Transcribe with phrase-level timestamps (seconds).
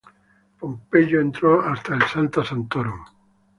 [0.59, 3.01] Pompeyo entró hasta el "Sancta Sanctorum.